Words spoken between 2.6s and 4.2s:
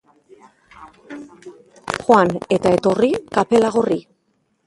etorri kapela gorri.